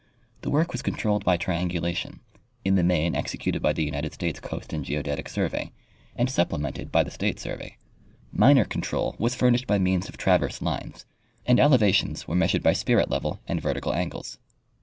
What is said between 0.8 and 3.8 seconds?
con trolled by triangulation, in the main executed by